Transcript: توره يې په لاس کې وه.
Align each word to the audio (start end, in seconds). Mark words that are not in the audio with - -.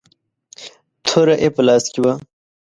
توره 1.05 1.35
يې 1.43 1.49
په 1.55 1.61
لاس 1.67 1.83
کې 1.91 1.99
وه. 2.03 2.13